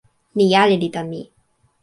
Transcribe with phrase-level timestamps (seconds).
[0.35, 1.21] ni ali li tan mi.